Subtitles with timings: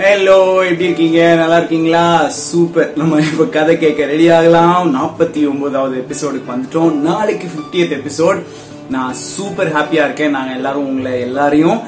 [0.00, 0.34] Hello
[0.64, 1.34] எப்படி இருக்கீங்க?
[1.38, 2.28] நல்லா இருக்கீங்களா?
[2.28, 4.84] சூப்பர் நம்ம இப்ப கதை கேட்க ரெடி ஆகலாம்.
[4.96, 6.92] நாற்பத்தி ஒன்பதாவது எபிசோடுக்கு வந்துட்டோம்.
[7.08, 8.42] நாளைக்கு 50th எபிசோட்
[8.90, 10.30] நான் சூப்பர் ஹாப்பியா இருக்கேன்.
[10.30, 11.80] நாங்க எல்லாரும் உங்களை எல்லாரையும்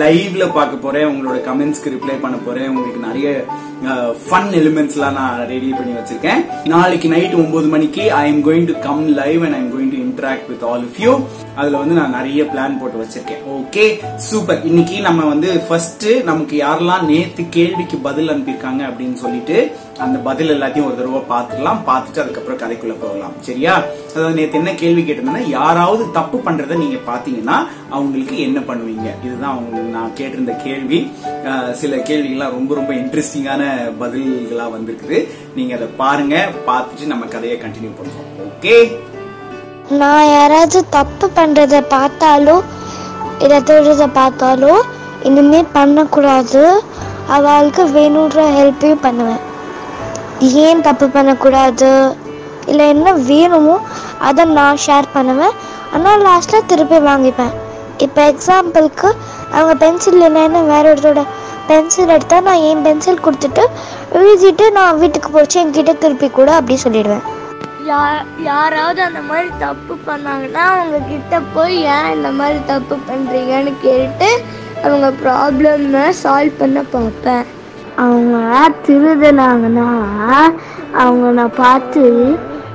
[0.00, 1.10] லைவ்ல பார்க்க போறேன்.
[1.12, 2.68] உங்களோட கமெண்ட்ஸ்க்கு ரிப்ளை பண்ண போறேன்.
[2.68, 3.44] உங்களுக்கு நிறைய
[4.28, 6.44] ஃபன் எலிமெண்ட்ஸ்லாம் நான் ரெடி பண்ணி வச்சிருக்கேன்.
[6.74, 9.98] நாளைக்கு நைட் ஒன்பது மணிக்கு I am going to come live and I am going to
[10.16, 11.12] interact with all of you
[11.54, 13.42] அதுல வந்து நான் நிறைய பிளான் போட்டு வச்சிருக்கேன்.
[13.56, 13.84] ஓகே
[14.28, 19.56] சூப்பர் இன்னைக்கு நம்ம வந்து ஃபர்ஸ்ட் நமக்கு யாரெல்லாம் நேத்து கேள்விக்கு பதில் அனுப்பியிருக்காங்க அப்படின்னு சொல்லிட்டு
[20.04, 23.36] அந்த பதில் எல்லாத்தையும் ஒரு தடவை பார்த்துக்கலாம் பார்த்துட்டு அதுக்கப்புறம் கதைக்குள்ள போகலாம்.
[23.40, 23.74] சரியா?
[24.14, 27.58] அதாவது நேத்து என்ன கேள்வி கேட்டிருந்தேன்னா யாராவது தப்பு பண்றத நீங்க பாத்தீங்கன்னா
[27.96, 29.08] அவங்களுக்கு என்ன பண்ணுவீங்க?
[29.24, 31.00] இதுதான் அவங்க நான் கேட்டிருந்த கேள்வி.
[31.80, 33.62] சில கேள்விகள்லாம் ரொம்ப ரொம்ப இன்ட்ரெஸ்டிங்கான
[34.00, 35.18] பதில்களா வந்திருக்குது.
[35.54, 36.36] நீங்க அதை பாருங்க.
[36.68, 38.30] பார்த்துட்டு நம்ம கதையை கண்டினியூ பண்ணுவோம்.
[38.48, 38.76] ஓகே
[40.00, 42.54] நான் யாராவது தப்பு பண்ணுறத பார்த்தாலோ
[43.42, 44.72] இல்லை தொழுறதை பார்த்தாலோ
[45.28, 46.62] இனிமே பண்ணக்கூடாது.
[47.34, 49.42] அவளுக்கு வேணுன்ற ஹெல்ப்பையும் பண்ணுவேன்.
[50.64, 51.90] ஏன் தப்பு பண்ணக்கூடாது?
[52.70, 53.76] இல்லை என்ன வேணுமோ
[54.30, 55.54] அதை நான் ஷேர் பண்ணுவேன்.
[55.94, 57.54] ஆனால் லாஸ்ட்டில் திருப்பி வாங்கிப்பேன்.
[58.06, 59.08] இப்போ எக்ஸாம்பிளுக்கு
[59.54, 61.24] அவங்க பென்சில் இல்லைன்னு வேற ஒருத்தரோட
[61.70, 63.64] பென்சில் எடுத்தால் நான் என் பென்சில் கொடுத்துட்டு
[64.18, 67.24] எழுதிட்டு நான் வீட்டுக்கு போச்சு என்கிட்ட திருப்பி கூட அப்படி சொல்லிடுவேன்.
[67.86, 74.28] யா- யாராவது அந்த மாதிரி தப்பு பண்ணாங்கன்னா அவங்க கிட்ட போய் ஏன் இந்த மாதிரி தப்பு பண்றீங்கன்னு கேட்டு
[74.82, 77.44] அவங்க ப்ராப்ளம்மை சால்வ் பண்ண பார்ப்பேன்.
[77.96, 78.36] அவங்க
[78.86, 79.88] திருதுனாங்கன்னா
[80.94, 82.02] அவங்க நான் பார்த்து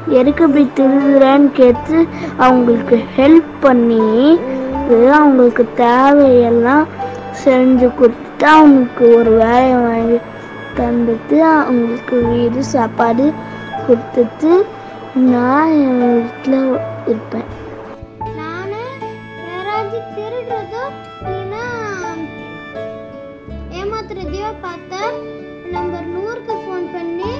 [0.10, 1.98] எதுக்கு இப்படி திருதுறேன்னு கேட்டு
[2.38, 4.06] அவங்களுக்கு ஹெல்ப் பண்ணி
[5.14, 6.86] அவங்களுக்கு தேவையெல்லாம்
[7.44, 10.18] செஞ்சு கொடுத்துட்டு அவங்களுக்கு ஒரு வேலையை வாங்கி
[10.78, 13.26] தந்துட்டு அவங்களுக்கு வீடு சாப்பாடு
[13.88, 14.52] கொடுத்துட்டு
[15.16, 16.78] நான் என் வீட்டில்
[17.12, 17.48] இருப்பேன்.
[18.38, 18.70] நான்
[19.48, 20.84] யாராவது திருடுறதோ
[21.24, 21.64] இல்லைன்னா
[23.80, 25.02] ஏமாத்துறதையோ பார்த்தா
[25.76, 27.34] நம்பர் நூறுக்கு ஃபோன் பண்ணி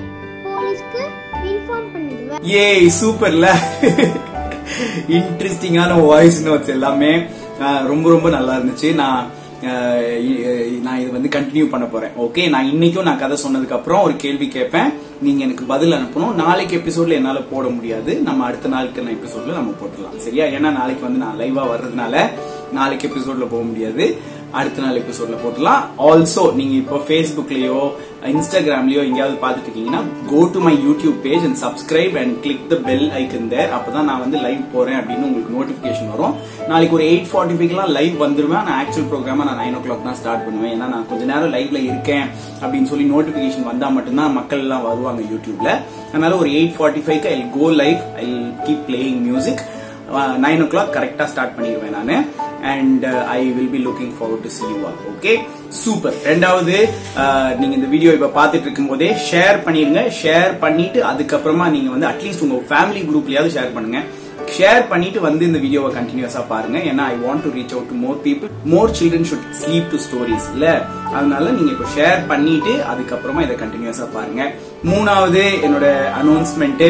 [0.44, 1.04] போலீஸ்க்கு
[1.52, 2.44] இன்ஃபார்ம் பண்ணிடுவேன்.
[2.64, 3.54] ஏய் சூப்பர்ல
[5.20, 7.14] இன்ட்ரெஸ்டிங்கான வாய்ஸ் நோட்ஸ் எல்லாமே.
[7.92, 8.92] ரொம்ப ரொம்ப நல்லா இருந்துச்சு.
[8.96, 9.32] நான்
[10.82, 12.10] நான் இது வந்து கண்டினியூ பண்ண போறேன்.
[12.20, 14.90] ஓகே நான் இன்னைக்கும் நான் கதை சொன்னதுக்கு அப்புறம் ஒரு கேள்வி கேட்பேன்.
[15.22, 16.34] நீங்க எனக்கு பதில் அனுப்பணும்.
[16.34, 18.16] நாளைக்கு எபிசோட்ல என்னால போட முடியாது.
[18.16, 20.18] நம்ம அடுத்த நாளுக்கு எபிசோட்ல நம்ம போட்டுடலாம்.
[20.18, 20.46] சரியா?
[20.46, 22.30] ஏன்னா நாளைக்கு வந்து நான் லைவா வர்றதுனால
[22.74, 24.18] நாளைக்கு எபிசோட்ல போக முடியாது.
[24.60, 27.78] அடுத்த நாள் எபிசோட்ல போட்டுலாம் ஆல்சோ நீங்க இப்போ ஃபேஸ்புக்லயோ
[28.32, 30.02] இன்ஸ்டாகிராம்லயோ எங்கேயாவது பார்த்துட்டு இருக்கீங்கன்னா
[30.32, 34.22] go to my YouTube page and subscribe and click the bell icon there அப்பதான் நான்
[34.24, 36.36] வந்து லைவ் போறேன் அப்படின்னு உங்களுக்கு நோட்டிபிகேஷன் வரும்.
[36.72, 38.66] நாளைக்கு ஒரு எயிட் ஃபார்ட்டி ஃபைவ்லாம் லைவ் வந்துருவேன்.
[38.68, 40.74] நான் ஆக்சுவல் ப்ரோக்ராமா நான் நைன் ஓ கிளாக் தான் ஸ்டார்ட் பண்ணுவேன்.
[40.76, 42.26] ஏன்னா நான் கொஞ்ச நேரம் லைவ்ல இருக்கேன்
[42.62, 45.72] அப்படின்னு சொல்லி நோட்டிபிகேஷன் வந்தா மட்டும்தான் மக்கள் எல்லாம் வருவாங்க யூடியூப்ல
[46.12, 48.28] அதனால ஒரு எயிட் ஃபார்ட்டி ஃபைவ்க்கு I go live I
[48.68, 49.64] keep playing music
[50.46, 52.24] nine o'clock கரெக்டா ஸ்டார்ட் பண்ணிடுவேன் நான்.
[52.74, 53.06] And
[53.38, 55.34] I will be looking forward to see you all okay
[55.84, 56.78] super ரெண்டாவது
[57.24, 60.02] uh, நீங்க இந்த வீடியோ இப்ப பார்த்துட்டு இருக்கும் போதே ஷேர் பண்ணிருங்க.
[60.22, 64.02] ஷேர் பண்ணிட்டு அதுக்கப்புறமா நீங்க வந்து அட்லீஸ்ட் உங்க ஃபேமிலி குரூப்லயாவது ஷேர் பண்ணுங்க.
[64.56, 66.78] ஷேர் பண்ணிட்டு வந்து இந்த வீடியோவை கண்டினியூஸா பாருங்க.
[66.90, 70.48] ஏன்னா I want to reach out to more people more children should sleep to stories
[70.54, 70.66] இல்ல?
[71.18, 74.44] அதனால நீங்க இப்போ ஷேர் பண்ணிட்டு அதுக்கப்புறமா இதை கண்டினியூஸா பாருங்க.
[74.92, 75.88] மூணாவது என்னோட
[76.22, 76.84] அனௌன்ஸ்மெண்ட்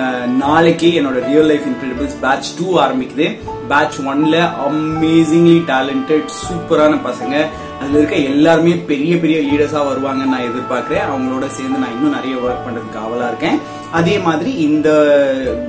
[0.00, 3.28] uh, நாளைக்கு என்னோட real life incredibles batch two ஆரம்பிக்குது.
[3.72, 4.38] பேட்ச் ஒன்ல
[4.68, 7.36] அமேசிங்லி டேலண்டட் சூப்பரான பசங்க.
[7.80, 11.06] அதுல இருக்க எல்லாருமே பெரிய பெரிய லீடர்ஸா வருவாங்கன்னு நான் எதிர்பார்க்கிறேன்.
[11.12, 13.58] அவங்களோட சேர்ந்து நான் இன்னும் நிறைய ஒர்க் பண்றதுக்கு அவலா இருக்கேன்.
[13.98, 14.88] அதே மாதிரி இந்த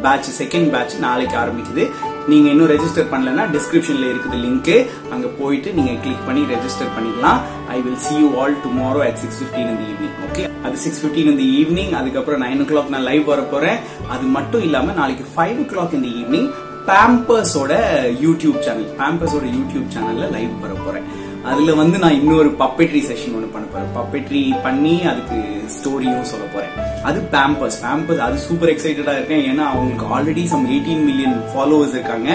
[0.03, 1.85] பேட்ச் செகண்ட் பேட்ச் நாளைக்கு ஆரம்பிக்குது.
[2.31, 4.75] நீங்க இன்னும் ரெஜிஸ்டர் பண்ணலன்னா டிஸ்கிரிப்ஷன்ல இருக்குது லிங்க்
[5.13, 7.39] அங்க போயிட்டு நீங்க கிளிக் பண்ணி ரெஜிஸ்டர் பண்ணிக்கலாம்.
[7.75, 11.31] I will see you all tomorrow at six fifteen இந்த ஈவினிங் ஓகே அது சிக்ஸ் பிப்டீன்
[11.33, 13.79] இந்த ஈவினிங் அதுக்கப்புறம் நைன் ஓ கிளாக் நான் லைவ் வர போறேன்.
[14.13, 16.49] அது மட்டும் இல்லாம நாளைக்கு ஃபைவ் ஓ கிளாக் இந்த ஈவினிங்
[16.87, 17.73] பேம்பர்ஸோட
[18.23, 21.05] யூடியூப் சேனல் பேம்பர்ஸோட யூடியூப் சேனல்ல லைவ் வர போறேன்.
[21.51, 23.89] அதுல வந்து நான் இன்னொரு பப்பெட்ரி செஷன் ஒன்று பண்ண போறேன்.
[23.97, 25.37] பப்பெட்ரி பண்ணி அதுக்கு
[25.75, 26.73] ஸ்டோரியும் சொல்ல போறேன்.
[27.09, 29.45] அது பேம்பர்ஸ் பேம்பர்ஸ் அது சூப்பர் எக்ஸைட்டடா இருக்கேன்.
[29.51, 32.29] ஏன்னா அவங்களுக்கு already some eighteen million followers இருக்காங்க.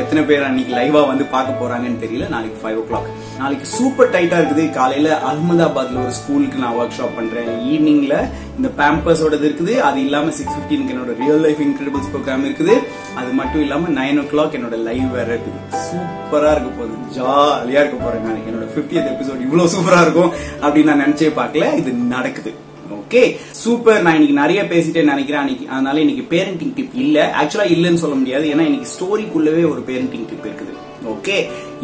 [0.00, 2.28] எத்தனை பேர் அன்னைக்கு லைவா வந்து பார்க்க போறாங்கன்னு தெரியல.
[2.34, 3.08] நாளைக்கு ஃபைவ் ஓ கிளாக்
[3.40, 4.64] நாளைக்கு சூப்பர் டைட்டா இருக்குது.
[4.78, 8.16] காலையில அகமதாபாத்ல ஒரு ஸ்கூலுக்கு நான் ஒர்க் ஷாப் பண்றேன் ஈவினிங்ல
[8.58, 9.74] இந்த பேம்பர்ஸோடது இருக்குது.
[9.88, 12.76] அது இல்லாம சிக்ஸ் பிப்டீனுக்கு என்னோட ரியல் லைஃப் இன்கிரெடிபிள்ஸ் ப்ரோக்ராம் இருக்குது.
[13.16, 16.96] அது மட்டும் இல்லாம நைன் ஓ கிளாக் என்னோட லைவ் வேற இருக்குது சூப்பரா இருக்க போகுது.
[17.16, 18.44] ஜாலியா இருக்க போறேன் நான்.
[18.48, 21.76] என்னோட 50th எபிசோட் இவ்வளவு சூப்பரா இருக்கும் அப்படின்னு நான் நினைச்சே பார்க்கல.
[21.76, 22.54] இது நடக்குது.
[22.98, 25.40] ஓகே சூப்பர் நான் இன்னைக்கு நிறைய பேசிட்டே நினைக்கிறேன்.
[25.40, 27.34] அன்னைக்கு அதனால இன்னைக்கு பேரண்டிங் டிப் இல்ல.
[27.42, 28.46] ஆக்சுவலா இல்லைன்னு சொல்ல முடியாது.
[28.46, 30.74] ஏன்னா இன்னைக்கு ஸ்டோரிக்குள்ளவே ஒரு பேரண்டிங் டிப் இருக்குது.
[31.14, 31.36] ஓகே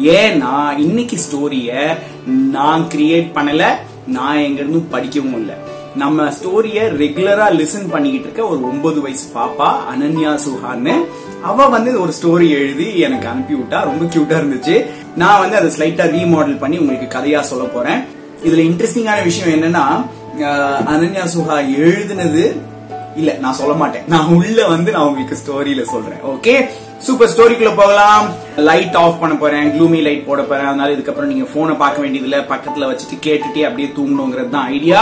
[0.03, 1.95] ஏன்னா இன்னைக்கு ஸ்டோரிய
[2.27, 3.65] நான் கிரியேட் பண்ணல.
[4.07, 5.55] நான் எங்க இருந்தும் படிக்கவும் இல்லை.
[5.95, 10.95] நம்ம ஸ்டோரிய ரெகுலரா லிசன் பண்ணிக்கிட்டு இருக்க ஒரு ஒன்பது வயசு பாப்பா அனன்யா சுஹான்னு.
[11.41, 13.79] அவ வந்து ஒரு ஸ்டோரி எழுதி எனக்கு அனுப்பி விட்டா.
[13.89, 14.85] ரொம்ப கியூட்டா இருந்துச்சு.
[15.15, 18.01] நான் வந்து அதை ஸ்லைட்டா ரீமாடல் பண்ணி உங்களுக்கு கதையா சொல்ல போறேன்.
[18.43, 19.85] இதுல இன்ட்ரெஸ்டிங்கான விஷயம் என்னன்னா
[20.93, 22.43] அனன்யா சுஹா எழுதுனது
[23.15, 24.03] இல்ல நான் சொல்ல மாட்டேன்.
[24.07, 26.21] நான் உள்ள வந்து நான் உங்களுக்கு ஸ்டோரியில சொல்றேன்.
[26.33, 28.25] ஓகே சூப்பர் ஸ்டோரிக்குள்ள போகலாம்.
[28.55, 29.67] லைட் ஆஃப் பண்ண போறேன்.
[29.73, 30.65] க்ளூமி லைட் போட போறேன்.
[30.65, 35.01] அதனால இதுக்கப்புறம் நீங்க போனை பார்க்க வேண்டியதுல பக்கத்துல வச்சுட்டு கேட்டுட்டே அப்படியே தூங்கணுங்கிறது தான் ஐடியா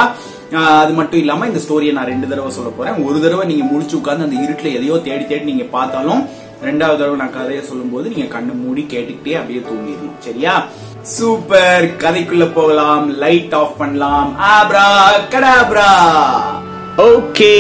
[0.56, 3.06] அது மட்டும் இல்லாம இந்த ஸ்டோரியை நான் ரெண்டு தடவை சொல்ல போறேன்.
[3.06, 6.22] ஒரு தடவை நீங்க முடிச்சு உட்காந்து அந்த இருட்டுல எதையோ தேடி தேடி நீங்க பார்த்தாலும்
[6.66, 10.16] ரெண்டாவது தடவை நான் கதையை சொல்லும்போது நீங்க கண்ணு மூடி கேட்டுக்கிட்டே அப்படியே தூங்கிடணும்.
[10.20, 10.66] சரியா?
[11.02, 13.18] சூப்பர் கதைக்குள்ள போகலாம்.
[13.18, 14.36] லைட் ஆஃப் பண்ணலாம்.
[14.54, 14.88] ஆப்ரா
[15.34, 15.90] கடாப்ரா
[16.98, 17.52] ஓகே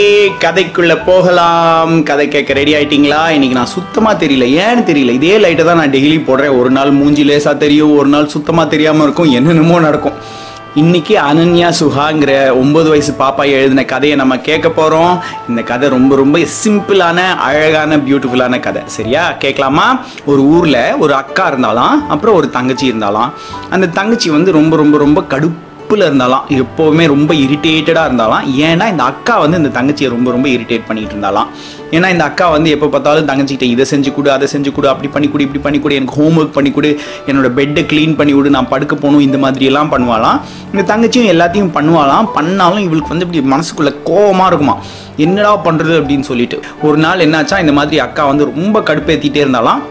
[0.43, 2.03] கதைக்குள்ள போகலாம்.
[2.03, 3.29] கதை கேட்க ரெடி ஆயிட்டீங்களா?
[3.29, 4.45] இன்னைக்கு நான் சுத்தமா தெரியல.
[4.63, 5.09] ஏன்னு தெரியல.
[5.09, 6.59] இதே லைட்டை தான் நான் டெய்லி போடுறேன்.
[6.59, 7.97] ஒரு நாள் மூஞ்சி லேசா தெரியும்.
[7.97, 9.31] ஒரு நாள் சுத்தமா தெரியாம இருக்கும்.
[9.31, 10.36] என்னென்னமோ நடக்கும்.
[10.75, 15.19] இன்னைக்கு அனன்யா சுஹாங்கிற ஒன்பது வயசு பாப்பா எழுதின கதையை நம்ம கேட்க போறோம்.
[15.49, 18.81] இந்த கதை ரொம்ப ரொம்ப சிம்பிளான அழகான பியூட்டிஃபுல்லான கதை.
[18.85, 19.31] சரியா?
[19.31, 19.99] கேட்கலாமா?
[20.25, 23.31] ஒரு ஊர்ல ஒரு அக்கா இருந்தாலாம் அப்புறம் ஒரு தங்கச்சி இருந்தாலாம்
[23.69, 29.03] அந்த தங்கச்சி வந்து ரொம்ப ரொம்ப ரொம்ப கடுப்பு கடுப்புல இருந்தாலாம் எப்போவுமே ரொம்ப இரிட்டேட்டடாக இருந்தாலாம் ஏன்னா இந்த
[29.11, 31.47] அக்கா வந்து இந்த தங்கச்சியை ரொம்ப ரொம்ப இரிட்டேட் பண்ணிட்டு இருந்தாலாம்.
[31.95, 35.27] ஏன்னா இந்த அக்கா வந்து எப்போ பார்த்தாலும் தங்கச்சிக்கிட்ட இதை செஞ்சு கொடு அதை செஞ்சு கொடு அப்படி பண்ணி
[35.31, 36.91] கொடு இப்படி பண்ணி கொடு எனக்கு ஹோம்ஒர்க் பண்ணி கொடு
[37.29, 40.39] என்னோட பெட்டை க்ளீன் பண்ணி விடு நான் படுக்க போகணும் இந்த மாதிரியெல்லாம் பண்ணுவாளாம்.
[40.73, 42.29] இந்த தங்கச்சியும் எல்லாத்தையும் பண்ணுவாளாம்.
[42.37, 44.77] பண்ணாலும் இவளுக்கு வந்து இப்படி மனசுக்குள்ளே கோபமாக இருக்குமா?
[45.25, 46.59] என்னடா பண்ணுறது அப்படின்னு சொல்லிட்டு.
[46.87, 49.81] ஒரு நாள் என்னாச்சா இந்த மாதிரி அக்கா வந்து ரொம்ப கடுப்பேற்றிட்டே இருந்தாலாம்.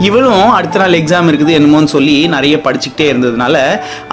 [0.00, 3.56] இவளும் அடுத்த நாள் எக்ஸாம் இருக்குது என்னமோன்னு சொல்லி நிறைய படிச்சுக்கிட்டே இருந்ததுனால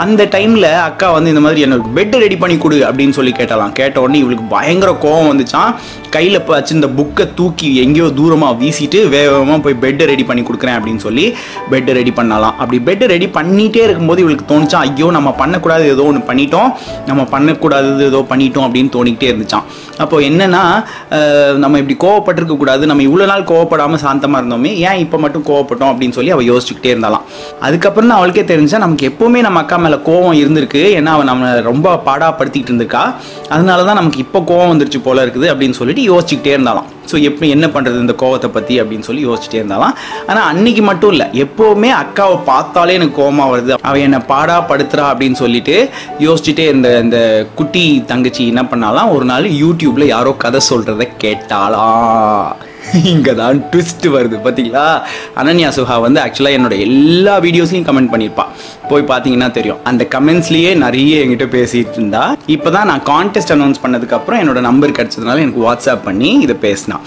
[0.03, 3.73] அந்த டைமில் அக்கா வந்து இந்த மாதிரி எனக்கு பெட் ரெடி பண்ணி கொடு அப்படின்னு சொல்லி கேட்டாலாம்.
[3.79, 5.71] கேட்ட உடனே இவளுக்கு பயங்கர கோவம் வந்துச்சான்
[6.15, 11.25] கையில் வச்சிருந்த புக்கை தூக்கி எங்கேயோ தூரமாக வீசிட்டு வேகமாக போய் பெட்டை ரெடி பண்ணி கொடுக்குறேன் அப்படின்னு சொல்லி
[11.71, 12.55] பெட்டை ரெடி பண்ணலாம்.
[12.61, 16.69] அப்படி பெட்டை ரெடி பண்ணிகிட்டே இருக்கும்போது இவளுக்கு தோணுச்சான் ஐயோ நம்ம பண்ணக்கூடாது ஏதோ ஒன்று பண்ணிட்டோம்.
[17.09, 19.65] நம்ம பண்ணக்கூடாது ஏதோ பண்ணிட்டோம் அப்படின்னு தோணிக்கிட்டே இருந்துச்சான்
[20.03, 20.63] அப்போது என்னன்னா
[21.63, 26.17] நம்ம இப்படி கோவப்பட்டிருக்க கூடாது நம்ம இவ்வளோ நாள் கோவப்படாமல் சாந்தமாக இருந்தோமே ஏன் இப்போ மட்டும் கோவப்பட்டோம் அப்படின்னு
[26.17, 27.25] சொல்லி அவள் யோசிச்சுக்கிட்டே இருந்தாலாம்
[27.67, 30.81] அதுக்கப்புறம் தான் அவளுக்கே தெரிஞ்சா நமக்கு எப்பவுமே நம்ம அக்கா மேலே கோவம் இருந்திருக்கு.
[30.99, 33.03] ஏன்னா அவள் நம்ம ரொம்ப பாடாப்படுத்திக்கிட்டு இருந்திருக்கா.
[33.55, 37.65] அதனால தான் நமக்கு இப்போ கோவம் வந்துருச்சு போல இருக்குது அப்படின்னு சொல்லிட்டு யோசிச்சுக்கிட்டே இருந்தாலாம் ஸோ எப்படி என்ன
[37.75, 39.95] பண்ணுறது இந்த கோவத்தை பற்றி அப்படின்னு சொல்லி யோசிச்சுட்டே இருந்தாலாம்
[40.29, 43.73] ஆனால் அன்னைக்கு மட்டும் இல்லை எப்போவுமே அக்காவை பார்த்தாலே எனக்கு கோபமாக வருது.
[43.89, 45.75] அவள் என்னை பாடா படுத்துறா அப்படின்னு சொல்லிட்டு
[46.27, 47.19] யோசிச்சுட்டே இருந்த இந்த
[47.59, 51.87] குட்டி தங்கச்சி என்ன பண்ணாலாம் ஒரு நாள் யூடியூப்பில் யாரோ கதை சொல்கிறத கேட்டாளா.
[53.11, 54.83] இங்கே தான் ட்விஸ்ட் வருது பார்த்தீங்களா
[55.41, 58.51] அனன்யா சுஹா வந்து ஆக்சுவலாக என்னோட எல்லா வீடியோஸையும் கமெண்ட் பண்ணியிருப்பான்
[58.89, 59.79] போய் பார்த்தீங்கன்னா தெரியும்.
[59.83, 62.23] அந்த கமெண்ட்ஸ்லேயே நிறைய என்கிட்ட பேசிகிட்டு இருந்தா.
[62.55, 66.97] இப்பதான் நான் கான்டெஸ்ட் அனௌன்ஸ் பண்ணதுக்கப்புறம் என்னோட நம்பர் கிடைச்சதுனால எனக்கு வாட்ஸ்அப் பண்ணி இதை பேசினா.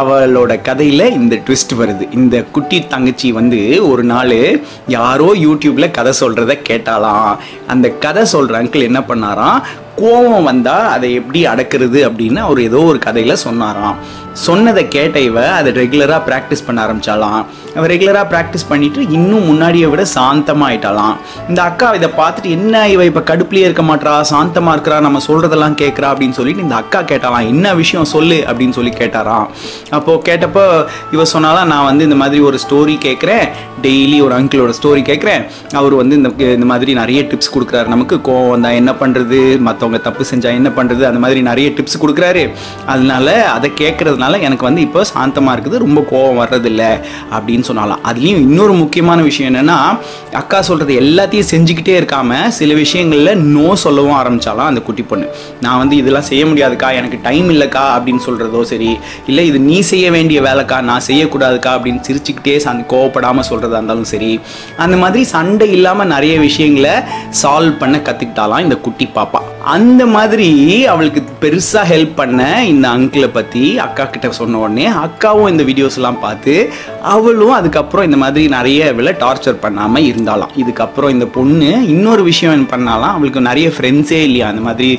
[0.00, 2.06] அவளோட கதையில் இந்த ட்விஸ்ட் வருது.
[2.12, 3.60] இந்த குட்டி தங்கச்சி வந்து
[3.92, 4.36] ஒரு நாள்
[4.98, 7.30] யாரோ யூடியூப்பில் கதை சொல்கிறத கேட்டாலாம்
[7.66, 9.58] அந்த கதை சொல்கிற அங்கிள் என்ன பண்ணாராம்?
[9.96, 13.96] கோவம் வந்தால் அதை எப்படி அடக்கிறது அப்படின்னு அவர் ஏதோ ஒரு கதையில் சொன்னாராம்.
[14.32, 17.44] சொன்னதை கேட்ட இவ அதை ரெகுலராக ப்ராக்டிஸ் பண்ண ஆரம்பிச்சாலாம்
[17.92, 21.14] ரெகுலராக ப்ராக்டிஸ் பண்ணிவிட்டு இன்னும் முன்னாடியை விட சாந்தமாகிட்டலாம்
[21.48, 26.08] இந்த அக்கா இதை பார்த்துட்டு என்ன இவ இப்போ கடுப்புலேயே இருக்க மாட்றா சாந்தமாக இருக்கிறா நம்ம சொல்கிறதெல்லாம் கேட்குறா
[26.12, 29.46] அப்படின்னு சொல்லிட்டு இந்த அக்கா கேட்டாலாம் என்ன விஷயம் சொல்லு அப்படின்னு சொல்லி கேட்டாராம்.
[29.98, 30.64] அப்போது கேட்டப்போ
[31.16, 33.44] இவ சொன்னாலாம் நான் வந்து இந்த மாதிரி ஒரு ஸ்டோரி கேட்குறேன்
[33.86, 35.42] டெய்லி ஒரு அங்கிளோட ஸ்டோரி கேட்குறேன்
[35.80, 37.88] அவர் வந்து இந்த இந்த மாதிரி நிறைய டிப்ஸ் கொடுக்குறாரு.
[37.94, 42.44] நமக்கு கோவம் வந்தால் என்ன பண்ணுறது மற்றவங்க தப்பு செஞ்சால் என்ன பண்ணுறது அந்த மாதிரி நிறைய டிப்ஸ் கொடுக்குறாரு.
[42.86, 45.82] அதனால அதை கேட்குறதுனால எனக்கு வந்து இப்போ சாந்தமாக இருக்குது.
[45.86, 46.92] ரொம்ப கோவம் வர்றதில்லை
[47.36, 48.02] அப்படின்னு சொன்னாலாம்.
[48.10, 49.78] அதுலேயும் இன்னொரு முக்கியமான விஷயம் என்னன்னா
[50.40, 55.26] அக்கா சொல்றது எல்லாத்தையும் செஞ்சுக்கிட்டே இருக்காம சில விஷயங்களில் நோ சொல்லவும் ஆரம்பிச்சாலாம் அந்த குட்டி பொண்ணு.
[55.60, 58.90] நான் வந்து இதெல்லாம் செய்ய முடியாதுக்கா எனக்கு டைம் இல்லைக்கா அப்படின்னு சொல்றதோ சரி
[59.26, 64.32] இல்லை இது நீ செய்ய வேண்டிய வேலைக்கா நான் செய்யக்கூடாதுக்கா அப்படின்னு சிரிச்சுக்கிட்டே சண்டை கோவப்படாமல் சொல்கிறதா இருந்தாலும் சரி
[64.84, 66.94] அந்த மாதிரி சண்டை இல்லாமல் நிறைய விஷயங்களை
[67.42, 69.40] சால்வ் பண்ண கற்றுக்கிட்டாலாம் இந்த குட்டி பாப்பா.
[69.74, 70.48] அந்த மாதிரி
[70.92, 72.40] அவளுக்கு பெருசாக ஹெல்ப் பண்ண
[72.72, 76.54] இந்த அங்கிளை பற்றி அக்கா கிட்ட சொன்ன உடனே அக்காவும் இந்த வீடியோஸ்லாம் பார்த்து
[77.14, 80.52] அவளும் அதுக்கப்புறம் இந்த மாதிரி நிறைய இவளை டார்ச்சர் பண்ணாமல் இருந்தாலாம்.
[80.62, 83.14] இதுக்கப்புறம் இந்த பொண்ணு இன்னொரு விஷயம் பண்ணாலாம்?
[83.16, 84.48] அவளுக்கு நிறைய ஃப்ரெண்ட்ஸே இல்லையா?
[84.48, 84.98] அந்த மாதிரி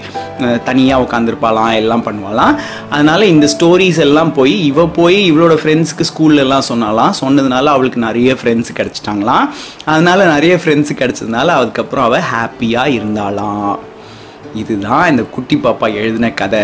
[0.66, 2.56] தனியாக உட்காந்துருப்பாளாம் எல்லாம் பண்ணுவாளாம்.
[2.90, 8.34] அதனால இந்த ஸ்டோரிஸ் எல்லாம் போய் இவ போய் இவளோட ஃப்ரெண்ட்ஸுக்கு ஸ்கூல்ல எல்லாம் சொன்னாலாம் சொன்னதுனால அவளுக்கு நிறைய
[8.34, 9.48] ஃப்ரெண்ட்ஸ் கிடச்சிட்டாங்களாம்.
[9.86, 13.76] அதனால நிறைய ஃப்ரெண்ட்ஸ் கிடைச்சதுனால அதுக்கப்புறம் அவள் ஹாப்பியாக இருந்தாளாம்.
[14.62, 16.64] இதுதான் இந்த குட்டி பாப்பா எழுதின கதை.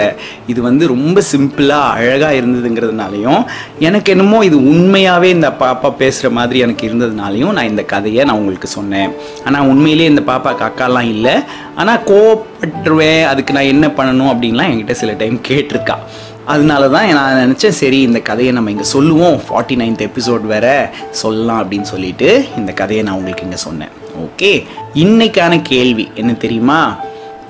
[0.52, 3.42] இது வந்து ரொம்ப சிம்பிளாக அழகாக இருந்ததுங்கிறதுனாலையும்
[3.88, 8.70] எனக்கு என்னமோ இது உண்மையாகவே இந்த பாப்பா பேசுகிற மாதிரி எனக்கு இருந்ததுனாலையும் நான் இந்த கதையை நான் உங்களுக்கு
[8.78, 9.12] சொன்னேன்.
[9.46, 11.36] ஆனால் உண்மையிலேயே இந்த பாப்பாக்கு அக்காலாம் இல்லை.
[11.82, 15.98] ஆனால் கோவப்பட்டுருவேன் அதுக்கு நான் என்ன பண்ணணும் அப்படின்லாம் என்கிட்ட சில டைம் கேட்டிருக்கா.
[16.54, 19.36] அதனால தான் நான் நினச்சேன் சரி இந்த கதையை நம்ம இங்கே சொல்லுவோம்.
[19.48, 20.68] ஃபார்ட்டி நைன்த் எபிசோட் வேற
[21.22, 22.30] சொல்லலாம் அப்படின்னு சொல்லிட்டு
[22.60, 23.94] இந்த கதையை நான் உங்களுக்கு இங்கே சொன்னேன்.
[24.26, 24.52] ஓகே
[25.04, 26.80] இன்னைக்கான கேள்வி என்ன தெரியுமா?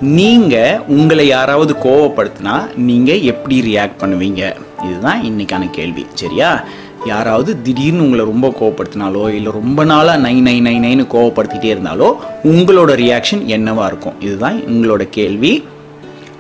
[0.01, 4.56] நீங்கள் உங்களை யாராவது கோவப்படுத்தினா நீங்கள் எப்படி ரியாக்ட் பண்ணுவீங்க?
[4.84, 6.06] இதுதான் இன்னைக்கான கேள்வி.
[6.13, 6.63] சரியா?
[7.06, 12.13] யாராவது திடீர்னு உங்களை ரொம்ப கோவப்படுத்தினாலோ இல்லை ரொம்ப நாளாக நை நை நை நைன்னு கோவப்படுத்திட்டே இருந்தாலோ
[12.44, 14.22] உங்களோட ரியாக்ஷன் என்னவாக இருக்கும்?
[14.22, 15.63] இதுதான் உங்களோட கேள்வி.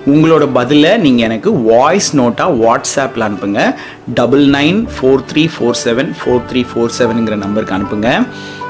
[0.07, 3.75] உங்களோட பதிலை நீங்கள் எனக்கு வாய்ஸ் நோட்டாக வாட்ஸ்அப்பில் அனுப்புங்க.
[4.13, 8.25] Double nine four three four seven four three four செவனுங்கிற நம்பருக்கு அனுப்புங்க.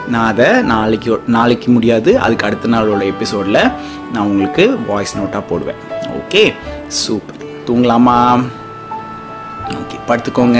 [0.09, 2.19] நான் அதை நாளைக்கு நாளைக்கு முடியாது.
[2.19, 3.71] அதுக்கு அடுத்த நாளோட எபிசோடில்
[4.13, 5.75] நான் உங்களுக்கு வாய்ஸ் நோட்டாக போடுவேன்.
[6.17, 6.53] ஓகே
[6.87, 8.43] சூப்பர் தூங்கலாமா?
[9.69, 10.59] ஓகே படுத்துக்கோங்க.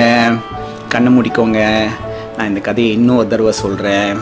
[0.90, 1.88] கண்ணை முடிக்கோங்க.
[2.38, 4.18] நான் இந்த கதையை இன்னும் ஒரு தடவை சொல்கிறேன்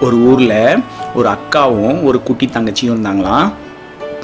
[0.00, 0.82] ஒரு ஊரில்
[1.14, 3.52] ஒரு அக்காவும் ஒரு குட்டி தங்கச்சியும் இருந்தாங்களாம்.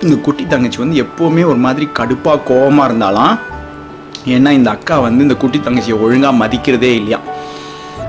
[0.02, 3.38] இந்த குட்டி தங்கச்சி வந்து எப்போவுமே ஒரு மாதிரி கடுப்பாக கோவமாக இருந்தாலாம்
[4.26, 7.18] ஏன்னா இந்த அக்கா வந்து இந்த குட்டி தங்கச்சியை ஒழுங்காக மதிக்கிறதே இல்லையா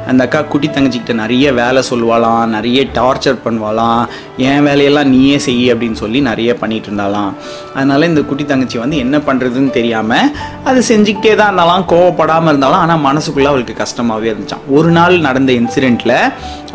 [0.10, 4.04] அந்த அக்கா குட்டி தங்கச்சிக்கிட்ட நிறைய வேலை சொல்லுவாளாம் நிறைய டார்ச்சர் பண்ணுவாளாம்.
[4.50, 7.32] என் வேலையெல்லாம் நீயே செய் அப்படின்னு சொல்லி நிறைய பண்ணிகிட்டு இருந்தாலாம்
[7.76, 10.32] அதனால் இந்த குட்டி தங்கச்சி வந்து என்ன பண்ணுறதுன்னு தெரியாமல்
[10.70, 16.16] அது செஞ்சுக்கிட்டே தான் இருந்தாலாம் கோவப்படாமல் இருந்தாலும் ஆனால் மனசுக்குள்ளே அவளுக்கு கஷ்டமாகவே இருந்துச்சான் ஒரு நாள் நடந்த இன்சிடெண்ட்டில்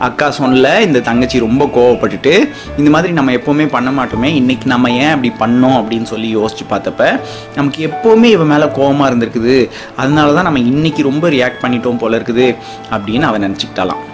[0.07, 2.33] அக்கா சொன்னல இந்த தங்கச்சி ரொம்ப கோவப்பட்டுட்டு
[2.77, 4.29] இந்த மாதிரி நம்ம எப்போவுமே பண்ண மாட்டோமே.
[4.41, 5.77] இன்றைக்கி நம்ம ஏன் அப்படி பண்ணோம்?
[5.81, 7.21] அப்படின்னு சொல்லி யோசிச்சு பார்த்தப்ப
[7.57, 9.57] நமக்கு எப்போவுமே இவன் மேலே கோவமாக இருந்திருக்குது.
[9.97, 12.47] அதனால தான் நம்ம இன்னைக்கு ரொம்ப ரியாக்ட் பண்ணிட்டோம் போல இருக்குது.
[12.95, 14.05] அப்படின்னு அவன் நினச்சிக்கிட்டாலாம்.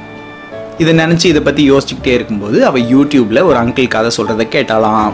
[0.79, 5.13] இதை நினச்சி இதை பற்றி யோசிச்சுக்கிட்டே இருக்கும்போது அவள் யூடியூப்பில் ஒரு அங்கிள் கதை சொல்கிறத கேட்டாலாம்.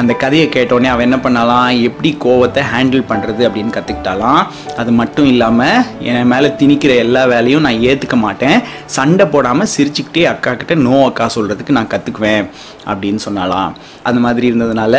[0.00, 1.70] அந்த கதையை கேட்டோடனே அவன் என்ன பண்ணாலாம்?
[1.88, 4.42] எப்படி கோவத்தை ஹேண்டில் பண்ணுறது அப்படின்னு கற்றுக்கிட்டாலாம்
[4.82, 5.80] அது மட்டும் இல்லாமல்
[6.12, 8.58] என் மேலே திணிக்கிற எல்லா வேலையும் நான் ஏற்றுக்க மாட்டேன்.
[8.96, 12.44] சண்டை போடாமல் சிரிச்சுக்கிட்டே அக்கா கிட்ட நோ அக்கா சொல்கிறதுக்கு நான் கற்றுக்குவேன்
[12.90, 13.72] அப்படின்னு சொன்னாலாம்.
[14.08, 14.94] அந்த மாதிரி இருந்ததுனால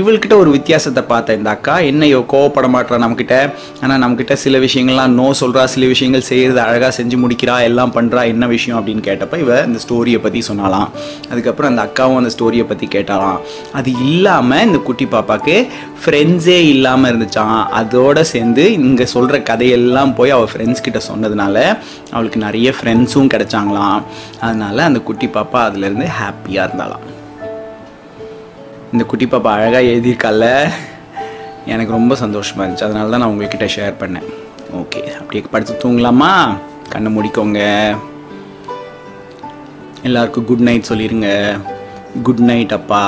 [0.00, 3.36] இவள்கிட்ட ஒரு வித்தியாசத்தை பார்த்த இந்த அக்கா என்ன கோவப்பட மாட்டா நம்மக்கிட்ட
[3.82, 8.46] ஆனால் நம்மக்கிட்ட சில விஷயங்கள்லாம் நோ சொல்கிறா சில விஷயங்கள் செய்கிறது அழகாக செஞ்சு முடிக்கிறா எல்லாம் பண்ணுறா என்ன
[8.54, 10.88] விஷயம் அப்படின்னு கேட்டப்போ இவ இந்த ஸ்டோரியை பற்றி சொன்னாலாம்.
[11.32, 13.38] அதுக்கப்புறம் அந்த அக்காவும் அந்த ஸ்டோரியை பற்றி கேட்டாலாம்.
[13.80, 15.54] அது இல்லை இல்லாமல் இந்த குட்டி பாப்பாவுக்கு
[16.00, 21.56] ஃப்ரெண்ட்ஸே இல்லாமல் இருந்துச்சான் அதோடு சேர்ந்து இங்கே சொல்கிற கதையெல்லாம் போய் அவள் ஃப்ரெண்ட்ஸ் கிட்ட சொன்னதுனால
[22.14, 24.00] அவளுக்கு நிறைய ஃப்ரெண்ட்ஸும் கிடைச்சாங்களாம்.
[24.46, 27.06] அதனால அந்த குட்டி பாப்பா அதுலேருந்து ஹாப்பியாக இருந்தாலாம்
[28.92, 30.44] இந்த குட்டி பாப்பா அழகாக எழுதியிருக்கால.
[31.74, 32.88] எனக்கு ரொம்ப சந்தோஷமாக இருந்துச்சு.
[32.88, 34.28] அதனால தான் நான் உங்கள்கிட்ட ஷேர் பண்ணேன்.
[34.82, 36.30] ஓகே அப்படியே படுத்து தூங்கலாமா?
[36.92, 37.62] கண்ணை முடிக்கோங்க.
[40.08, 41.30] எல்லாருக்கும் குட் நைட் சொல்லிடுங்க
[42.28, 43.02] குட் நைட் அப்பா.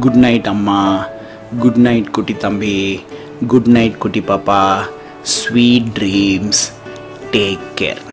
[0.00, 1.06] குட் நைட் அம்மா.
[1.58, 3.00] குட் நைட் குட்டி தம்பி.
[3.48, 4.78] குட் நைட் குட்டி பாப்பா.
[5.22, 6.62] Sweet dreams
[7.32, 8.11] take care